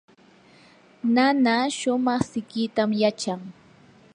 nana 1.15 1.55
shumaq 1.79 2.21
siqitam 2.31 2.89
yachan. 3.01 3.41